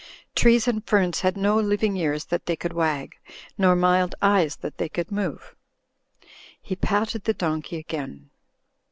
Trees 0.33 0.67
and 0.67 0.83
ferns 0.87 1.21
had 1.21 1.37
no 1.37 1.59
living 1.59 1.95
ears 1.95 2.25
that 2.25 2.47
they 2.47 2.55
could 2.55 2.73
wag 2.73 3.17
nor 3.55 3.75
mild 3.75 4.15
eyes 4.19 4.55
that 4.55 4.79
they 4.79 4.89
could 4.89 5.11
move. 5.11 5.55
He 6.59 6.75
patted 6.75 7.25
the 7.25 7.35
don 7.35 7.61
key 7.61 7.77
again. 7.77 8.31